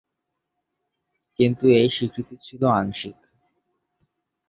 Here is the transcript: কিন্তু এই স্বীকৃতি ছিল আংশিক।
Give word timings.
কিন্তু 1.39 1.65
এই 1.77 1.89
স্বীকৃতি 1.89 2.35
ছিল 2.41 2.61
আংশিক। 2.73 3.17